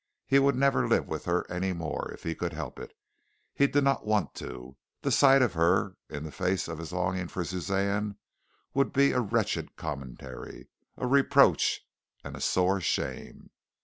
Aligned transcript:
He 0.25 0.39
would 0.39 0.55
never 0.55 0.87
live 0.87 1.07
with 1.07 1.25
her 1.25 1.45
any 1.47 1.73
more, 1.73 2.09
if 2.11 2.23
he 2.23 2.33
could 2.33 2.53
help 2.53 2.79
it 2.79 2.97
he 3.53 3.67
did 3.67 3.83
not 3.83 4.03
want 4.03 4.33
to. 4.33 4.75
The 5.03 5.11
sight 5.11 5.43
of 5.43 5.53
her 5.53 5.95
in 6.09 6.23
the 6.23 6.31
face 6.31 6.67
of 6.67 6.79
his 6.79 6.91
longing 6.91 7.27
for 7.27 7.43
Suzanne 7.45 8.17
would 8.73 8.93
be 8.93 9.11
a 9.11 9.19
wretched 9.21 9.75
commentary 9.75 10.69
a 10.97 11.05
reproach 11.05 11.81
and 12.23 12.35
a 12.35 12.41
sore 12.41 12.81
shame. 12.81 13.51